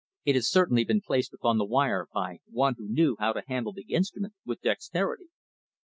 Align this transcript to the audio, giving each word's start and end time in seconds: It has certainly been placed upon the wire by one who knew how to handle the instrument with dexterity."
It 0.25 0.33
has 0.33 0.49
certainly 0.49 0.83
been 0.83 1.01
placed 1.01 1.31
upon 1.31 1.59
the 1.59 1.63
wire 1.65 2.07
by 2.11 2.39
one 2.49 2.73
who 2.79 2.89
knew 2.89 3.17
how 3.19 3.33
to 3.33 3.43
handle 3.45 3.71
the 3.71 3.93
instrument 3.93 4.33
with 4.43 4.59
dexterity." 4.61 5.27